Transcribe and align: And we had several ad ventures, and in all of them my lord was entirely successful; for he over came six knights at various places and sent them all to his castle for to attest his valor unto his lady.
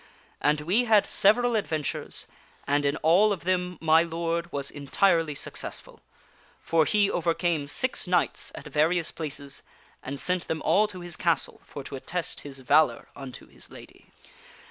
And 0.41 0.61
we 0.61 0.85
had 0.85 1.05
several 1.05 1.55
ad 1.55 1.67
ventures, 1.67 2.25
and 2.65 2.87
in 2.87 2.95
all 3.03 3.31
of 3.31 3.43
them 3.43 3.77
my 3.79 4.01
lord 4.01 4.51
was 4.51 4.71
entirely 4.71 5.35
successful; 5.35 6.01
for 6.59 6.85
he 6.85 7.11
over 7.11 7.35
came 7.35 7.67
six 7.67 8.07
knights 8.07 8.51
at 8.55 8.65
various 8.65 9.11
places 9.11 9.61
and 10.01 10.19
sent 10.19 10.47
them 10.47 10.63
all 10.63 10.87
to 10.87 11.01
his 11.01 11.15
castle 11.15 11.61
for 11.63 11.83
to 11.83 11.95
attest 11.95 12.39
his 12.39 12.61
valor 12.61 13.09
unto 13.15 13.45
his 13.45 13.69
lady. 13.69 14.07